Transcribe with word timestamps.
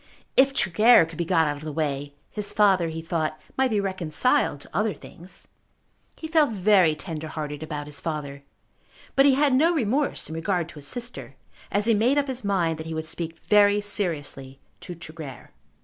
If 0.35 0.51
Tregear 0.55 1.05
could 1.05 1.19
be 1.19 1.25
got 1.25 1.47
out 1.47 1.57
of 1.57 1.63
the 1.63 1.71
way, 1.71 2.15
his 2.31 2.51
father, 2.51 2.89
he 2.89 3.03
thought, 3.03 3.39
might 3.55 3.69
be 3.69 3.79
reconciled 3.79 4.59
to 4.61 4.75
other 4.75 4.95
things. 4.95 5.47
He 6.15 6.27
felt 6.27 6.49
very 6.53 6.95
tender 6.95 7.27
hearted 7.27 7.61
about 7.61 7.85
his 7.85 7.99
father; 7.99 8.41
but 9.15 9.27
he 9.27 9.35
had 9.35 9.53
no 9.53 9.75
remorse 9.75 10.27
in 10.27 10.33
regard 10.33 10.69
to 10.69 10.75
his 10.79 10.87
sister 10.87 11.35
as 11.71 11.85
he 11.85 11.93
made 11.93 12.17
up 12.17 12.27
his 12.29 12.43
mind 12.43 12.79
that 12.79 12.87
he 12.87 12.95
would 12.95 13.05
speak 13.05 13.37
very 13.47 13.79
seriously 13.79 14.59
to 14.79 14.95
Tregear. 14.95 15.51